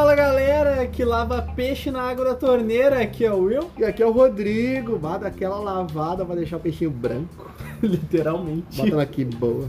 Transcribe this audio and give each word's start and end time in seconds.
Fala 0.00 0.14
galera 0.14 0.86
que 0.86 1.04
lava 1.04 1.42
peixe 1.54 1.90
na 1.90 2.00
água 2.00 2.24
da 2.24 2.34
torneira, 2.34 3.02
aqui 3.02 3.22
é 3.22 3.30
o 3.30 3.42
Will. 3.42 3.70
E 3.76 3.84
aqui 3.84 4.02
é 4.02 4.06
o 4.06 4.10
Rodrigo, 4.10 4.96
vai 4.96 5.18
daquela 5.18 5.58
lavada 5.58 6.24
vai 6.24 6.38
deixar 6.38 6.56
o 6.56 6.60
peixinho 6.60 6.90
branco. 6.90 7.50
Literalmente. 7.82 8.80
Bota 8.80 9.02
aqui, 9.02 9.26
boa. 9.26 9.68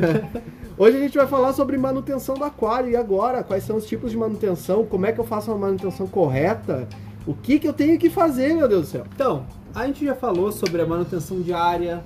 Hoje 0.78 0.96
a 0.96 1.00
gente 1.00 1.18
vai 1.18 1.26
falar 1.26 1.52
sobre 1.52 1.76
manutenção 1.76 2.36
do 2.36 2.44
aquário. 2.44 2.88
E 2.88 2.96
agora, 2.96 3.42
quais 3.42 3.62
são 3.62 3.76
os 3.76 3.84
tipos 3.84 4.10
de 4.10 4.16
manutenção? 4.16 4.86
Como 4.86 5.04
é 5.04 5.12
que 5.12 5.20
eu 5.20 5.26
faço 5.26 5.50
uma 5.50 5.58
manutenção 5.58 6.06
correta? 6.06 6.88
O 7.26 7.34
que, 7.34 7.58
que 7.58 7.68
eu 7.68 7.74
tenho 7.74 7.98
que 7.98 8.08
fazer, 8.08 8.54
meu 8.54 8.66
Deus 8.66 8.86
do 8.86 8.88
céu? 8.88 9.04
Então, 9.14 9.44
a 9.74 9.86
gente 9.86 10.04
já 10.04 10.14
falou 10.14 10.50
sobre 10.52 10.82
a 10.82 10.86
manutenção 10.86 11.40
diária, 11.40 12.02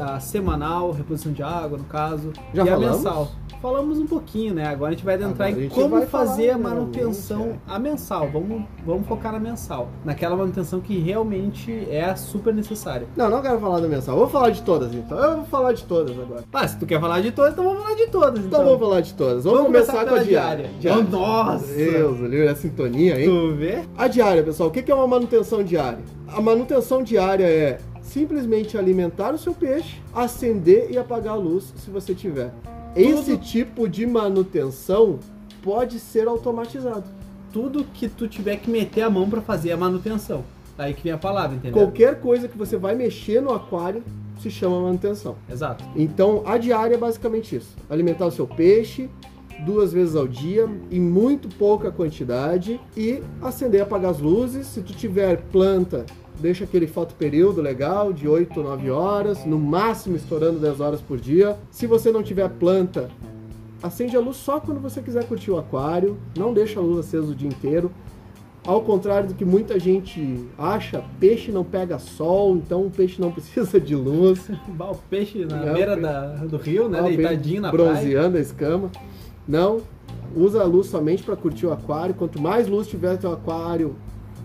a 0.00 0.20
semanal, 0.20 0.90
reposição 0.90 1.32
de 1.32 1.42
água, 1.42 1.78
no 1.78 1.84
caso, 1.84 2.32
Já 2.52 2.64
e 2.64 2.68
falamos? 2.68 2.86
a 2.86 2.96
mensal. 2.96 3.28
Falamos 3.62 3.98
um 3.98 4.06
pouquinho, 4.06 4.52
né? 4.52 4.66
Agora 4.66 4.90
a 4.90 4.94
gente 4.94 5.04
vai 5.04 5.14
adentrar 5.14 5.50
em 5.50 5.70
como 5.70 6.02
fazer 6.02 6.50
a 6.50 6.58
manutenção, 6.58 7.38
realmente, 7.38 7.62
a 7.66 7.78
mensal. 7.78 8.28
Vamos, 8.30 8.64
vamos 8.84 9.06
focar 9.06 9.32
na 9.32 9.38
mensal. 9.38 9.88
Naquela 10.04 10.36
manutenção 10.36 10.82
que 10.82 10.98
realmente 10.98 11.72
é 11.90 12.14
super 12.14 12.52
necessária. 12.52 13.06
Não, 13.16 13.30
não 13.30 13.40
quero 13.40 13.58
falar 13.58 13.80
da 13.80 13.88
mensal. 13.88 14.18
Vou 14.18 14.28
falar 14.28 14.50
de 14.50 14.60
todas, 14.60 14.92
então. 14.94 15.16
Eu 15.18 15.36
vou 15.36 15.46
falar 15.46 15.72
de 15.72 15.84
todas 15.84 16.18
agora. 16.18 16.44
Ah, 16.52 16.68
se 16.68 16.78
tu 16.78 16.84
quer 16.84 17.00
falar 17.00 17.22
de 17.22 17.32
todas, 17.32 17.52
então 17.52 17.64
vamos 17.64 17.82
falar 17.82 17.94
de 17.94 18.06
todas. 18.08 18.44
Então, 18.44 18.64
vamos 18.64 18.80
falar 18.80 19.00
de 19.00 19.14
todas. 19.14 19.44
Vamos, 19.44 19.62
começar, 19.62 19.92
com 19.92 19.98
a 19.98 20.04
pela 20.04 20.24
diária. 20.24 20.70
Oh, 20.84 21.02
nossa! 21.16 21.74
Deus, 21.74 22.20
livre 22.20 22.48
a 22.48 22.56
sintonia, 22.56 23.18
hein? 23.18 23.26
Tu 23.26 23.54
vê? 23.54 23.82
A 23.96 24.08
diária, 24.08 24.42
pessoal, 24.42 24.68
o 24.68 24.72
que 24.72 24.82
que 24.82 24.92
é 24.92 24.94
uma 24.94 25.06
manutenção 25.06 25.62
diária? 25.62 26.00
A 26.28 26.40
manutenção 26.40 27.02
diária 27.04 27.44
é 27.44 27.78
simplesmente 28.02 28.76
alimentar 28.76 29.32
o 29.32 29.38
seu 29.38 29.54
peixe, 29.54 30.00
acender 30.12 30.90
e 30.90 30.98
apagar 30.98 31.34
a 31.34 31.36
luz 31.36 31.72
se 31.76 31.90
você 31.90 32.14
tiver. 32.14 32.52
Esse 32.96 33.36
tipo 33.36 33.88
de 33.88 34.06
manutenção 34.06 35.18
pode 35.62 35.98
ser 35.98 36.26
automatizado. 36.26 37.04
Tudo 37.52 37.84
que 37.84 38.08
tu 38.08 38.26
tiver 38.26 38.56
que 38.56 38.70
meter 38.70 39.02
a 39.02 39.10
mão 39.10 39.28
pra 39.28 39.40
fazer 39.40 39.72
a 39.72 39.76
manutenção. 39.76 40.44
Aí 40.76 40.92
que 40.92 41.04
vem 41.04 41.12
a 41.12 41.18
palavra, 41.18 41.56
entendeu? 41.56 41.82
Qualquer 41.82 42.20
coisa 42.20 42.48
que 42.48 42.58
você 42.58 42.76
vai 42.76 42.94
mexer 42.94 43.40
no 43.40 43.52
aquário 43.52 44.02
se 44.40 44.50
chama 44.50 44.80
manutenção. 44.80 45.36
Exato. 45.50 45.84
Então, 45.94 46.42
a 46.44 46.58
diária 46.58 46.94
é 46.94 46.98
basicamente 46.98 47.54
isso: 47.54 47.76
alimentar 47.88 48.26
o 48.26 48.30
seu 48.30 48.46
peixe 48.46 49.08
duas 49.64 49.92
vezes 49.92 50.16
ao 50.16 50.26
dia, 50.26 50.68
em 50.90 51.00
muito 51.00 51.48
pouca 51.48 51.92
quantidade, 51.92 52.80
e 52.96 53.22
acender 53.40 53.80
e 53.80 53.82
apagar 53.82 54.10
as 54.10 54.18
luzes. 54.18 54.66
Se 54.66 54.82
tu 54.82 54.92
tiver 54.92 55.42
planta, 55.52 56.04
deixa 56.40 56.64
aquele 56.64 56.86
fotoperíodo 56.86 57.60
legal 57.62 58.12
de 58.12 58.28
8 58.28 58.58
ou 58.60 58.64
9 58.66 58.90
horas, 58.90 59.44
no 59.44 59.58
máximo 59.58 60.16
estourando 60.16 60.58
10 60.58 60.80
horas 60.80 61.00
por 61.00 61.18
dia. 61.18 61.56
Se 61.70 61.86
você 61.86 62.10
não 62.10 62.22
tiver 62.22 62.48
planta, 62.48 63.10
acende 63.82 64.16
a 64.16 64.20
luz 64.20 64.36
só 64.36 64.60
quando 64.60 64.80
você 64.80 65.00
quiser 65.00 65.24
curtir 65.26 65.50
o 65.50 65.58
aquário, 65.58 66.16
não 66.36 66.52
deixa 66.52 66.80
a 66.80 66.82
luz 66.82 67.06
acesa 67.06 67.32
o 67.32 67.34
dia 67.34 67.48
inteiro. 67.48 67.90
Ao 68.66 68.80
contrário 68.80 69.28
do 69.28 69.34
que 69.34 69.44
muita 69.44 69.78
gente 69.78 70.46
acha, 70.56 71.04
peixe 71.20 71.52
não 71.52 71.62
pega 71.62 71.98
sol, 71.98 72.56
então 72.56 72.86
o 72.86 72.90
peixe 72.90 73.20
não 73.20 73.30
precisa 73.32 73.78
de 73.78 73.94
luz. 73.94 74.48
O 74.78 74.94
peixe 75.10 75.44
na 75.44 75.66
É, 75.66 75.70
o 75.70 75.74
beira 75.74 75.92
peixe- 75.96 76.00
da, 76.00 76.26
do 76.46 76.56
rio, 76.56 76.88
né? 76.88 76.98
Ah, 76.98 77.02
o 77.02 77.04
peixe 77.06 77.16
Deitadinho 77.18 77.60
na 77.62 77.70
praia. 77.70 77.90
bronzeando 77.92 78.36
a 78.38 78.40
escama. 78.40 78.90
Não, 79.46 79.80
usa 80.34 80.62
a 80.62 80.64
luz 80.64 80.86
somente 80.86 81.22
para 81.22 81.36
curtir 81.36 81.66
o 81.66 81.72
aquário. 81.72 82.14
Quanto 82.14 82.40
mais 82.40 82.66
luz 82.66 82.86
tiver 82.88 83.12
no 83.12 83.18
teu 83.18 83.32
aquário, 83.32 83.94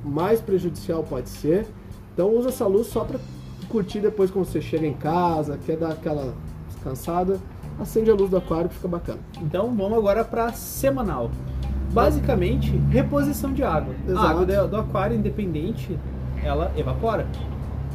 mais 0.03 0.41
prejudicial 0.41 1.03
pode 1.03 1.29
ser. 1.29 1.67
Então 2.13 2.35
usa 2.35 2.49
essa 2.49 2.65
luz 2.65 2.87
só 2.87 3.03
para 3.03 3.19
curtir 3.69 3.99
depois 3.99 4.31
quando 4.31 4.45
você 4.45 4.61
chega 4.61 4.85
em 4.85 4.93
casa, 4.93 5.57
quer 5.65 5.77
dar 5.77 5.91
aquela 5.91 6.33
descansada, 6.67 7.39
acende 7.79 8.09
a 8.09 8.15
luz 8.15 8.29
do 8.29 8.37
aquário 8.37 8.69
que 8.69 8.75
fica 8.75 8.87
bacana. 8.87 9.19
Então 9.41 9.73
vamos 9.75 9.97
agora 9.97 10.23
pra 10.23 10.51
semanal. 10.51 11.29
Basicamente, 11.91 12.71
reposição 12.89 13.51
de 13.53 13.63
água. 13.63 13.93
Exato. 14.07 14.25
A 14.25 14.29
água 14.29 14.45
do, 14.45 14.67
do 14.67 14.77
aquário, 14.77 15.15
independente, 15.15 15.97
ela 16.43 16.71
evapora. 16.77 17.25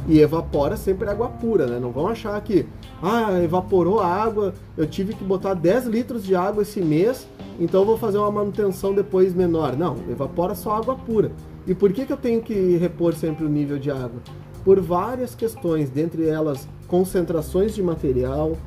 E 0.07 0.19
evapora 0.19 0.77
sempre 0.77 1.09
água 1.09 1.29
pura, 1.29 1.65
né? 1.65 1.79
Não 1.79 1.91
vão 1.91 2.07
achar 2.07 2.39
que, 2.41 2.67
ah, 3.01 3.41
evaporou 3.41 3.99
a 3.99 4.07
água, 4.07 4.53
eu 4.77 4.85
tive 4.85 5.15
que 5.15 5.23
botar 5.23 5.53
10 5.53 5.87
litros 5.87 6.23
de 6.23 6.35
água 6.35 6.61
esse 6.61 6.79
mês, 6.81 7.27
então 7.59 7.81
eu 7.81 7.85
vou 7.85 7.97
fazer 7.97 8.17
uma 8.17 8.31
manutenção 8.31 8.93
depois 8.93 9.33
menor. 9.33 9.75
Não, 9.75 9.95
evapora 10.09 10.55
só 10.55 10.75
água 10.75 10.95
pura. 10.95 11.31
E 11.67 11.73
por 11.73 11.91
que, 11.91 12.05
que 12.05 12.13
eu 12.13 12.17
tenho 12.17 12.41
que 12.41 12.77
repor 12.77 13.13
sempre 13.13 13.45
o 13.45 13.49
nível 13.49 13.77
de 13.79 13.89
água? 13.89 14.21
Por 14.63 14.79
várias 14.81 15.35
questões, 15.35 15.89
dentre 15.89 16.27
elas 16.27 16.67
concentrações 16.87 17.73
de 17.73 17.81
material, 17.81 18.57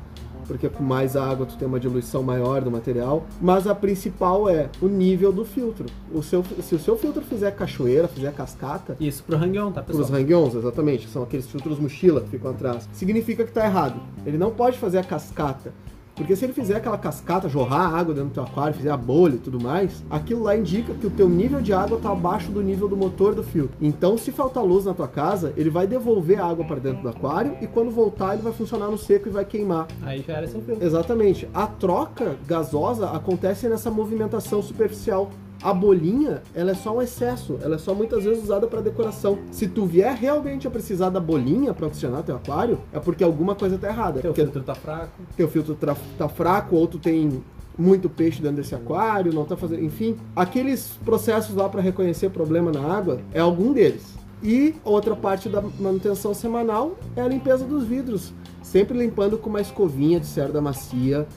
porque 0.47 0.67
com 0.67 0.83
mais 0.83 1.15
água 1.15 1.45
tu 1.45 1.55
tem 1.57 1.67
uma 1.67 1.79
diluição 1.79 2.23
maior 2.23 2.61
do 2.61 2.71
material, 2.71 3.23
mas 3.39 3.67
a 3.67 3.75
principal 3.75 4.49
é 4.49 4.67
o 4.81 4.87
nível 4.87 5.31
do 5.31 5.45
filtro. 5.45 5.85
O 6.11 6.23
seu, 6.23 6.43
se 6.63 6.73
o 6.73 6.79
seu 6.79 6.97
filtro 6.97 7.21
fizer 7.21 7.51
cachoeira, 7.51 8.07
fizer 8.07 8.33
cascata, 8.33 8.97
Isso 8.99 9.23
pro 9.23 9.37
hang-on, 9.37 9.71
tá, 9.71 9.83
pessoal? 9.83 10.03
os 10.03 10.09
hang-ons, 10.09 10.55
exatamente, 10.55 11.07
são 11.07 11.21
aqueles 11.21 11.47
filtros 11.47 11.77
mochila 11.77 12.21
que 12.21 12.29
ficam 12.29 12.49
atrás. 12.49 12.89
Significa 12.91 13.43
que 13.43 13.51
está 13.51 13.63
errado. 13.63 14.01
Ele 14.25 14.37
não 14.39 14.49
pode 14.49 14.77
fazer 14.79 14.97
a 14.97 15.03
cascata. 15.03 15.71
Porque 16.19 16.35
se 16.35 16.43
ele 16.43 16.51
fizer 16.51 16.75
aquela 16.75 16.97
cascata, 16.97 17.47
jorrar 17.47 17.95
água 17.95 18.13
dentro 18.13 18.29
do 18.29 18.33
teu 18.33 18.43
aquário, 18.43 18.75
fizer 18.75 18.91
a 18.91 18.97
bolha 18.97 19.35
e 19.35 19.37
tudo 19.37 19.57
mais, 19.57 20.03
aquilo 20.09 20.43
lá 20.43 20.55
indica 20.55 20.93
que 20.93 21.07
o 21.07 21.09
teu 21.09 21.29
nível 21.29 21.61
de 21.61 21.71
água 21.71 21.95
está 21.95 22.11
abaixo 22.11 22.51
do 22.51 22.61
nível 22.61 22.89
do 22.89 22.97
motor 22.97 23.33
do 23.33 23.41
filtro. 23.41 23.77
Então, 23.81 24.17
se 24.17 24.29
faltar 24.29 24.61
luz 24.61 24.83
na 24.83 24.93
tua 24.93 25.07
casa, 25.07 25.53
ele 25.55 25.69
vai 25.69 25.87
devolver 25.87 26.37
a 26.41 26.45
água 26.45 26.65
para 26.65 26.75
dentro 26.75 27.01
do 27.01 27.07
aquário 27.07 27.55
e 27.61 27.67
quando 27.67 27.89
voltar 27.89 28.33
ele 28.33 28.43
vai 28.43 28.51
funcionar 28.51 28.87
no 28.87 28.97
seco 28.97 29.29
e 29.29 29.31
vai 29.31 29.45
queimar. 29.45 29.87
Aí 30.01 30.21
já 30.21 30.33
era 30.33 30.47
seu 30.47 30.61
filtro. 30.61 30.85
Exatamente. 30.85 31.47
A 31.53 31.65
troca 31.65 32.35
gasosa 32.45 33.11
acontece 33.11 33.69
nessa 33.69 33.89
movimentação 33.89 34.61
superficial. 34.61 35.31
A 35.61 35.73
bolinha, 35.73 36.41
ela 36.55 36.71
é 36.71 36.73
só 36.73 36.95
um 36.95 37.01
excesso, 37.01 37.59
ela 37.61 37.75
é 37.75 37.77
só 37.77 37.93
muitas 37.93 38.23
vezes 38.23 38.43
usada 38.43 38.65
para 38.65 38.79
decoração. 38.79 39.39
Se 39.51 39.67
tu 39.67 39.85
vier 39.85 40.15
realmente 40.15 40.67
a 40.67 40.71
precisar 40.71 41.09
da 41.09 41.19
bolinha 41.19 41.73
para 41.73 41.87
oxigenar 41.87 42.23
teu 42.23 42.37
aquário, 42.37 42.79
é 42.93 42.99
porque 42.99 43.23
alguma 43.23 43.55
coisa 43.55 43.77
tá 43.77 43.89
errada. 43.89 44.21
Teu 44.21 44.31
porque 44.31 44.43
filtro 44.43 44.63
tá 44.63 44.75
fraco. 44.75 45.21
teu 45.35 45.47
filtro 45.49 45.77
tá 46.17 46.29
fraco 46.29 46.75
ou 46.75 46.87
tu 46.87 46.97
tem 46.97 47.41
muito 47.77 48.09
peixe 48.09 48.41
dentro 48.41 48.57
desse 48.57 48.75
aquário, 48.75 49.33
não 49.33 49.45
tá 49.45 49.55
fazendo, 49.55 49.83
enfim, 49.83 50.17
aqueles 50.35 50.97
processos 51.03 51.55
lá 51.55 51.69
para 51.69 51.81
reconhecer 51.81 52.29
problema 52.29 52.71
na 52.71 52.81
água 52.81 53.21
é 53.33 53.39
algum 53.39 53.71
deles. 53.71 54.19
E 54.43 54.75
outra 54.83 55.15
parte 55.15 55.49
da 55.49 55.61
manutenção 55.61 56.33
semanal 56.33 56.97
é 57.15 57.21
a 57.21 57.27
limpeza 57.27 57.65
dos 57.65 57.83
vidros, 57.85 58.33
sempre 58.61 58.97
limpando 58.97 59.37
com 59.37 59.49
uma 59.49 59.59
escovinha 59.61 60.19
de 60.19 60.25
cerda 60.25 60.61
macia. 60.61 61.27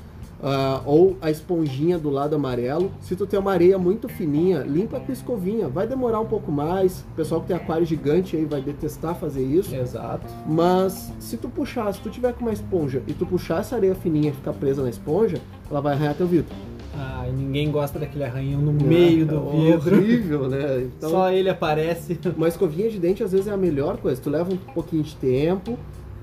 Ah, 0.43 0.83
ou 0.85 1.17
a 1.21 1.31
esponjinha 1.31 1.99
do 1.99 2.11
lado 2.11 2.35
amarelo. 2.35 2.91
Se 3.01 3.15
tu 3.15 3.27
tem 3.27 3.39
uma 3.39 3.53
areia 3.53 3.79
muito 3.79 4.09
fininha, 4.09 4.61
limpa 4.61 4.99
com 4.99 5.13
escovinha. 5.13 5.69
Vai 5.69 5.87
demorar 5.87 6.21
um 6.21 6.27
pouco 6.27 6.51
mais. 6.51 7.01
O 7.13 7.15
pessoal 7.17 7.41
que 7.41 7.49
tem 7.49 7.57
aquário 7.57 7.87
gigante 7.87 8.37
aí 8.37 8.45
vai 8.45 8.61
detestar 8.61 9.15
fazer 9.15 9.43
isso. 9.45 9.75
Exato. 9.75 10.27
Mas 10.47 11.13
se 11.21 11.37
tu 11.37 11.49
puxar, 11.49 11.93
se 11.93 12.01
tu 12.01 12.11
tiver 12.11 12.33
com 12.33 12.41
uma 12.43 12.53
esponja 12.53 13.03
e 13.07 13.13
tu 13.13 13.25
puxar 13.25 13.61
essa 13.61 13.77
areia 13.77 13.95
fininha 13.95 14.31
e 14.31 14.33
ficar 14.33 14.53
presa 14.53 14.83
na 14.83 14.91
esponja, 14.91 15.39
ela 15.71 15.81
vai 15.81 15.95
arranhar 15.95 16.15
teu 16.15 16.27
vidro. 16.27 16.55
Ah, 16.95 17.27
e 17.27 17.33
ninguém 17.33 17.71
gosta 17.71 17.99
daquele 17.99 18.25
arranhão 18.25 18.61
no 18.61 18.73
meio 18.73 19.25
do 19.25 19.37
É 19.37 19.77
vidro. 19.77 19.97
Horrível, 19.97 20.49
né? 20.49 20.89
Então, 20.99 21.11
Só 21.11 21.31
ele 21.31 21.49
aparece. 21.49 22.19
uma 22.37 22.49
escovinha 22.49 22.91
de 22.91 22.99
dente 22.99 23.23
às 23.23 23.33
vezes 23.33 23.47
é 23.47 23.53
a 23.53 23.57
melhor 23.57 23.97
coisa. 23.97 24.21
Tu 24.21 24.29
leva 24.29 24.53
um 24.53 24.57
pouquinho 24.57 25.03
de 25.03 25.15
tempo, 25.17 25.79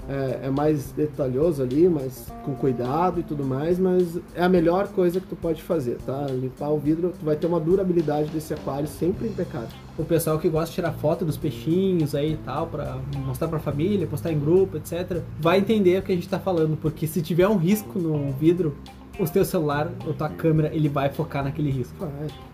é, 0.10 0.48
é 0.48 0.50
mais 0.50 0.92
detalhoso 0.92 1.62
ali, 1.62 1.88
mas 1.88 2.28
com 2.44 2.56
cuidado 2.56 3.20
e 3.20 3.24
tudo 3.24 3.46
mais, 3.46 3.78
mas 3.78 4.20
é 4.34 4.44
a 4.44 4.50
melhor 4.50 4.88
coisa 4.88 5.22
que 5.22 5.28
tu 5.28 5.36
pode 5.36 5.62
fazer, 5.62 5.98
tá? 6.06 6.26
Limpar 6.32 6.70
o 6.70 6.80
vidro, 6.80 7.14
tu 7.18 7.24
vai 7.24 7.36
ter 7.36 7.46
uma 7.46 7.60
durabilidade 7.60 8.30
desse 8.30 8.54
aquário 8.54 8.88
sempre 8.88 9.28
impecável. 9.28 9.70
O 9.98 10.04
pessoal 10.04 10.40
que 10.40 10.50
gosta 10.50 10.70
de 10.70 10.76
tirar 10.76 10.94
foto 10.94 11.24
dos 11.24 11.38
peixinhos 11.38 12.16
aí 12.16 12.34
e 12.34 12.38
tal, 12.38 12.68
pra 12.68 12.98
mostrar 13.26 13.48
pra 13.48 13.60
família, 13.60 14.08
postar 14.08 14.32
em 14.32 14.40
grupo, 14.40 14.78
etc., 14.78 15.22
vai 15.40 15.60
entender 15.60 16.00
o 16.00 16.02
que 16.02 16.12
a 16.12 16.16
gente 16.16 16.28
tá 16.28 16.40
falando, 16.40 16.76
porque 16.78 17.06
se 17.06 17.22
tiver 17.22 17.48
um 17.48 17.58
risco 17.58 18.00
no 18.00 18.32
vidro, 18.32 18.76
o 19.20 19.28
teu 19.28 19.44
celular 19.44 19.92
ou 20.08 20.14
tua 20.14 20.30
câmera, 20.30 20.74
ele 20.74 20.88
vai 20.88 21.10
focar 21.10 21.44
naquele 21.44 21.70
risco. 21.70 21.96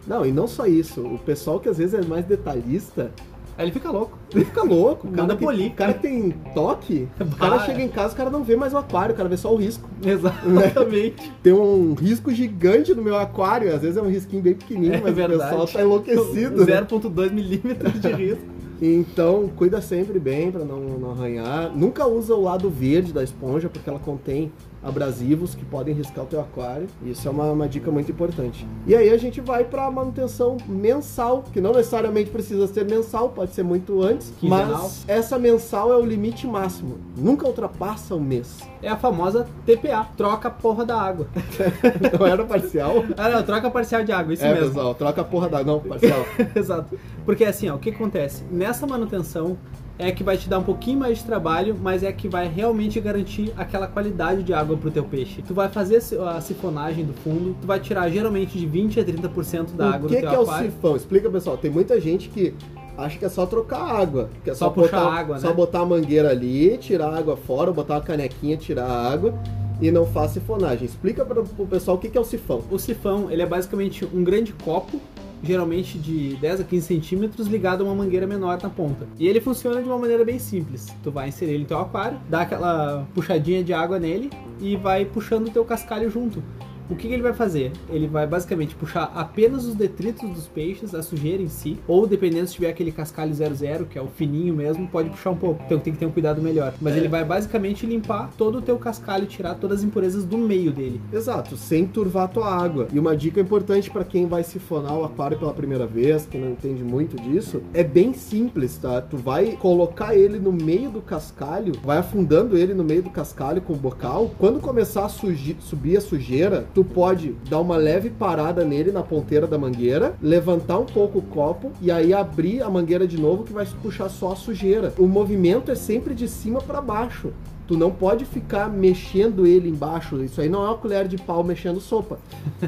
Não, 0.07 0.25
e 0.25 0.31
não 0.31 0.47
só 0.47 0.65
isso, 0.65 1.01
o 1.01 1.19
pessoal 1.19 1.59
que 1.59 1.69
às 1.69 1.77
vezes 1.77 1.93
é 1.93 2.03
mais 2.03 2.25
detalhista, 2.25 3.11
Aí 3.57 3.65
ele 3.65 3.71
fica 3.71 3.89
louco. 3.89 4.17
Ele 4.33 4.43
fica 4.45 4.63
louco. 4.63 5.07
Polir. 5.37 5.71
O 5.71 5.75
cara 5.75 5.93
que 5.93 6.01
tem 6.01 6.31
toque, 6.53 7.07
o 7.19 7.35
cara 7.37 7.59
chega 7.59 7.81
em 7.81 7.87
casa, 7.87 8.13
o 8.13 8.17
cara 8.17 8.29
não 8.29 8.43
vê 8.43 8.55
mais 8.57 8.73
o 8.73 8.77
aquário, 8.77 9.13
o 9.13 9.17
cara 9.17 9.29
vê 9.29 9.37
só 9.37 9.53
o 9.53 9.55
risco. 9.55 9.89
Exatamente. 10.03 11.31
Tem 11.41 11.53
um 11.53 11.93
risco 11.93 12.31
gigante 12.33 12.93
no 12.93 13.01
meu 13.01 13.15
aquário, 13.17 13.73
às 13.73 13.81
vezes 13.81 13.95
é 13.97 14.01
um 14.01 14.09
risquinho 14.09 14.41
bem 14.41 14.53
pequenininho, 14.55 14.95
É 14.95 15.01
mas 15.01 15.15
verdade. 15.15 15.39
o 15.41 15.43
pessoal 15.43 15.67
tá 15.67 15.81
enlouquecido. 15.81 16.65
né? 16.65 16.81
0.2 16.81 17.31
milímetros 17.31 17.99
de 18.01 18.11
risco. 18.11 18.54
Então, 18.81 19.49
cuida 19.55 19.81
sempre 19.81 20.19
bem 20.19 20.51
para 20.51 20.65
não, 20.65 20.79
não 20.79 21.11
arranhar. 21.11 21.71
Nunca 21.75 22.05
usa 22.05 22.35
o 22.35 22.41
lado 22.41 22.69
verde 22.69 23.13
da 23.13 23.23
esponja, 23.23 23.69
porque 23.69 23.89
ela 23.89 23.99
contém 23.99 24.51
abrasivos 24.85 25.55
que 25.55 25.65
podem 25.65 25.95
riscar 25.95 26.23
o 26.23 26.27
teu 26.27 26.39
aquário. 26.39 26.87
Isso 27.03 27.27
é 27.27 27.31
uma, 27.31 27.45
uma 27.45 27.67
dica 27.67 27.89
muito 27.89 28.11
importante. 28.11 28.67
E 28.85 28.95
aí 28.95 29.09
a 29.09 29.17
gente 29.17 29.41
vai 29.41 29.63
para 29.63 29.89
manutenção 29.89 30.57
mensal, 30.67 31.43
que 31.51 31.59
não 31.59 31.73
necessariamente 31.73 32.29
precisa 32.29 32.67
ser 32.67 32.85
mensal, 32.85 33.29
pode 33.29 33.53
ser 33.53 33.63
muito 33.63 34.03
antes, 34.03 34.31
Quinzenal. 34.39 34.83
mas 34.83 35.03
essa 35.07 35.39
mensal 35.39 35.91
é 35.91 35.97
o 35.97 36.05
limite 36.05 36.45
máximo. 36.45 36.99
Nunca 37.17 37.47
ultrapassa 37.47 38.13
um 38.13 38.19
mês. 38.19 38.59
É 38.81 38.87
a 38.87 38.95
famosa 38.95 39.47
TPA, 39.65 40.07
troca 40.15 40.49
a 40.49 40.51
porra 40.51 40.85
da 40.85 41.01
água. 41.01 41.27
Não 42.19 42.27
era 42.27 42.43
parcial? 42.43 43.03
Ah, 43.17 43.29
não, 43.29 43.41
troca 43.41 43.71
parcial 43.71 44.03
de 44.03 44.11
água, 44.11 44.33
isso 44.33 44.45
é, 44.45 44.53
mesmo. 44.53 44.67
pessoal, 44.67 44.93
troca 44.93 45.21
a 45.21 45.23
porra 45.23 45.49
da. 45.49 45.63
Não, 45.63 45.79
parcial. 45.79 46.23
Exato. 46.55 46.99
Porque 47.25 47.43
assim, 47.43 47.67
ó, 47.69 47.75
o 47.75 47.79
que 47.79 47.89
acontece? 47.89 48.43
Nessa 48.65 48.87
manutenção 48.87 49.59
é 49.99 50.11
que 50.11 50.23
vai 50.23 50.37
te 50.37 50.49
dar 50.49 50.57
um 50.57 50.63
pouquinho 50.63 50.97
mais 50.97 51.19
de 51.19 51.23
trabalho, 51.23 51.77
mas 51.79 52.01
é 52.01 52.11
que 52.11 52.27
vai 52.27 52.47
realmente 52.47 52.99
garantir 52.99 53.53
aquela 53.55 53.85
qualidade 53.85 54.41
de 54.41 54.55
água 54.55 54.75
pro 54.75 54.89
teu 54.89 55.03
peixe. 55.03 55.43
Tu 55.43 55.53
vai 55.53 55.69
fazer 55.69 56.01
a 56.27 56.41
sifonagem 56.41 57.05
do 57.05 57.13
fundo, 57.13 57.55
tu 57.61 57.67
vai 57.67 57.79
tirar 57.79 58.09
geralmente 58.09 58.57
de 58.57 58.65
20 58.65 58.99
a 58.99 59.05
30% 59.05 59.75
da 59.75 59.91
água 59.91 60.07
o 60.07 60.09
que, 60.09 60.15
do 60.15 60.19
teu 60.19 60.29
que 60.31 60.35
é 60.35 60.39
o 60.39 60.41
aquário. 60.41 60.71
sifão? 60.71 60.95
Explica, 60.95 61.29
pessoal. 61.29 61.57
Tem 61.59 61.69
muita 61.69 62.01
gente 62.01 62.27
que 62.27 62.55
acha 62.97 63.19
que 63.19 63.25
é 63.25 63.29
só 63.29 63.45
trocar 63.45 63.83
água. 63.83 64.31
Que 64.43 64.49
é 64.49 64.53
Só 64.55 64.65
só, 64.65 64.71
puxar 64.71 64.99
botar, 64.99 65.13
água, 65.13 65.37
só 65.37 65.49
né? 65.49 65.53
botar 65.53 65.81
a 65.81 65.85
mangueira 65.85 66.31
ali, 66.31 66.75
tirar 66.79 67.09
a 67.09 67.19
água 67.19 67.37
fora, 67.37 67.71
botar 67.71 67.93
uma 67.93 68.01
canequinha, 68.01 68.57
tirar 68.57 68.87
a 68.87 69.11
água 69.13 69.31
e 69.79 69.91
não 69.91 70.07
faz 70.07 70.31
sifonagem. 70.31 70.85
Explica 70.85 71.23
para 71.23 71.41
o 71.41 71.67
pessoal 71.67 71.97
o 71.97 71.99
que, 71.99 72.09
que 72.09 72.17
é 72.17 72.21
o 72.21 72.25
sifão. 72.25 72.63
O 72.71 72.79
sifão, 72.79 73.29
ele 73.29 73.43
é 73.43 73.45
basicamente 73.45 74.07
um 74.11 74.23
grande 74.23 74.53
copo, 74.53 74.99
geralmente 75.43 75.97
de 75.97 76.35
10 76.37 76.61
a 76.61 76.63
15 76.63 76.85
centímetros, 76.85 77.47
ligado 77.47 77.81
a 77.81 77.85
uma 77.85 77.95
mangueira 77.95 78.27
menor 78.27 78.59
na 78.61 78.69
ponta. 78.69 79.07
E 79.19 79.27
ele 79.27 79.41
funciona 79.41 79.81
de 79.81 79.87
uma 79.87 79.97
maneira 79.97 80.25
bem 80.25 80.39
simples. 80.39 80.87
Tu 81.03 81.11
vai 81.11 81.29
inserir 81.29 81.51
ele 81.51 81.63
no 81.63 81.65
teu 81.65 81.79
aquário, 81.79 82.19
dá 82.29 82.41
aquela 82.41 83.07
puxadinha 83.13 83.63
de 83.63 83.73
água 83.73 83.99
nele 83.99 84.29
e 84.59 84.75
vai 84.75 85.05
puxando 85.05 85.47
o 85.47 85.51
teu 85.51 85.63
cascalho 85.65 86.09
junto. 86.09 86.41
O 86.87 86.95
que, 86.95 87.07
que 87.07 87.13
ele 87.15 87.23
vai 87.23 87.33
fazer? 87.33 87.71
Ele 87.89 88.05
vai 88.05 88.27
basicamente 88.27 88.75
puxar 88.75 89.11
apenas 89.15 89.65
os 89.65 89.73
detritos 89.73 90.29
dos 90.29 90.47
peixes, 90.47 90.93
a 90.93 91.01
sujeira 91.01 91.41
em 91.41 91.47
si, 91.47 91.79
ou 91.87 92.05
dependendo 92.05 92.47
se 92.47 92.53
tiver 92.53 92.69
aquele 92.69 92.91
cascalho 92.91 93.33
00, 93.33 93.85
que 93.85 93.97
é 93.97 94.01
o 94.01 94.07
fininho 94.07 94.53
mesmo, 94.53 94.87
pode 94.87 95.09
puxar 95.09 95.31
um 95.31 95.35
pouco. 95.35 95.63
Então 95.65 95.79
tem 95.79 95.93
que 95.93 95.97
ter 95.97 96.05
um 96.05 96.11
cuidado 96.11 96.43
melhor. 96.43 96.75
Mas 96.79 96.95
ele 96.95 97.07
vai 97.07 97.25
basicamente 97.25 97.87
limpar 97.87 98.29
todo 98.37 98.59
o 98.59 98.61
teu 98.61 98.77
cascalho, 98.77 99.25
tirar 99.25 99.55
todas 99.55 99.79
as 99.79 99.83
impurezas 99.83 100.23
do 100.25 100.37
meio 100.37 100.71
dele. 100.71 101.01
Exato, 101.11 101.57
sem 101.57 101.87
turvar 101.87 102.25
a 102.25 102.27
tua 102.27 102.55
água. 102.55 102.87
E 102.93 102.99
uma 102.99 103.17
dica 103.17 103.41
importante 103.41 103.89
para 103.89 104.03
quem 104.03 104.27
vai 104.27 104.43
sifonar 104.43 104.95
o 104.95 105.03
aquário 105.03 105.39
pela 105.39 105.53
primeira 105.53 105.87
vez, 105.87 106.27
que 106.27 106.37
não 106.37 106.51
entende 106.51 106.83
muito 106.83 107.15
disso, 107.15 107.63
é 107.73 107.83
bem 107.83 108.13
simples, 108.13 108.77
tá? 108.77 109.01
Tu 109.01 109.17
vai 109.17 109.53
colocar 109.53 110.15
ele 110.15 110.37
no 110.37 110.51
meio 110.51 110.91
do 110.91 111.01
cascalho, 111.01 111.73
vai 111.83 111.97
afundando 111.97 112.55
ele 112.55 112.75
no 112.75 112.83
meio 112.83 113.01
do 113.01 113.09
cascalho 113.09 113.59
com 113.59 113.73
o 113.73 113.77
bocal. 113.77 114.29
Quando 114.37 114.59
começar 114.59 115.05
a 115.05 115.09
subir 115.09 115.97
a 115.97 116.01
sujeira, 116.01 116.67
tu 116.75 116.83
pode 116.83 117.33
dar 117.49 117.61
uma 117.61 117.77
leve 117.77 118.09
parada 118.09 118.65
nele 118.65 118.91
na 118.91 119.01
ponteira 119.01 119.47
da 119.47 119.57
mangueira, 119.57 120.13
levantar 120.21 120.77
um 120.77 120.85
pouco 120.85 121.19
o 121.19 121.21
copo 121.21 121.71
e 121.81 121.89
aí 121.89 122.13
abrir 122.13 122.61
a 122.61 122.69
mangueira 122.69 123.07
de 123.07 123.17
novo 123.17 123.45
que 123.45 123.53
vai 123.53 123.65
puxar 123.81 124.09
só 124.09 124.33
a 124.33 124.35
sujeira. 124.35 124.93
O 124.99 125.07
movimento 125.07 125.71
é 125.71 125.75
sempre 125.75 126.13
de 126.13 126.27
cima 126.27 126.61
para 126.61 126.81
baixo. 126.81 127.31
Tu 127.67 127.77
não 127.77 127.91
pode 127.91 128.25
ficar 128.25 128.69
mexendo 128.69 129.45
ele 129.45 129.69
embaixo. 129.69 130.23
Isso 130.23 130.41
aí 130.41 130.49
não 130.49 130.63
é 130.63 130.67
uma 130.67 130.77
colher 130.77 131.07
de 131.07 131.17
pau 131.17 131.43
mexendo 131.43 131.79
sopa. 131.79 132.19